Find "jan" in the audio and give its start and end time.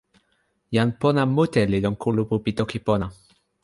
0.75-0.89